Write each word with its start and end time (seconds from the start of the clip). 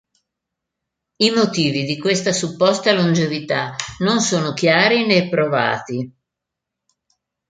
I 1.17 1.29
motivi 1.29 1.83
di 1.83 1.99
questa 1.99 2.31
supposta 2.31 2.91
longevità 2.91 3.75
non 3.99 4.19
sono 4.19 4.51
chiari, 4.51 5.05
né 5.05 5.29
provati. 5.29 6.11